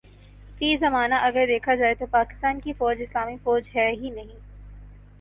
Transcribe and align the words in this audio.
فی 0.57 0.75
زمانہ 0.77 1.15
اگر 1.21 1.45
دیکھا 1.47 1.75
جائے 1.75 1.95
تو 1.95 2.05
پاکستان 2.11 2.59
کی 2.59 2.73
فوج 2.73 3.01
اسلامی 3.01 3.37
فوج 3.43 3.69
ہے 3.75 3.89
ہی 3.91 4.09
نہیں 4.09 4.39